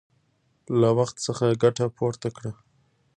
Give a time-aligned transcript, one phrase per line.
[0.79, 2.51] له وخت څخه ګټه پورته کړه!